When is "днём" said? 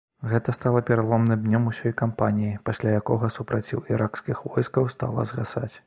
1.43-1.67